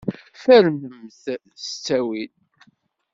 [0.41, 1.21] Fernemt
[1.65, 2.33] s ttawil.